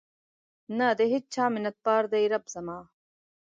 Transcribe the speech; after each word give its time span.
نه 0.77 0.87
د 0.99 1.01
هیچا 1.11 1.45
منتبار 1.53 2.03
دی 2.13 2.23
رب 2.33 2.45
زما 2.53 2.79